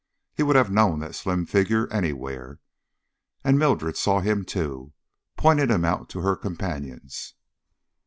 [0.33, 2.59] He would have known that slim figure anywhere
[3.43, 4.93] and Mildred saw him too,
[5.37, 7.35] pointing him out to her companions.